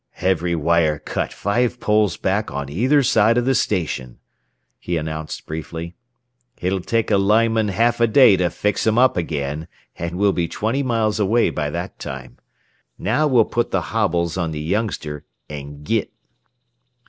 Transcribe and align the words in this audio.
"Every 0.21 0.55
wire 0.55 0.97
cut 0.97 1.31
five 1.31 1.79
poles 1.79 2.17
back 2.17 2.49
on 2.49 2.69
either 2.71 3.03
side 3.03 3.37
of 3.37 3.45
the 3.45 3.53
station," 3.53 4.17
he 4.79 4.97
announced 4.97 5.45
briefly. 5.45 5.93
"It'll 6.59 6.81
take 6.81 7.11
a 7.11 7.19
lineman 7.19 7.67
half 7.67 8.01
a 8.01 8.07
day 8.07 8.35
to 8.37 8.49
fix 8.49 8.87
'em 8.87 8.97
up 8.97 9.15
again, 9.15 9.67
and 9.97 10.15
we'll 10.17 10.33
be 10.33 10.47
twenty 10.47 10.81
miles 10.81 11.19
away 11.19 11.51
by 11.51 11.69
that 11.69 11.99
time. 11.99 12.39
Now 12.97 13.27
we'll 13.27 13.45
put 13.45 13.69
the 13.69 13.91
hobbles 13.93 14.39
on 14.39 14.49
the 14.49 14.59
youngster, 14.61 15.23
and 15.47 15.83
git." 15.83 16.11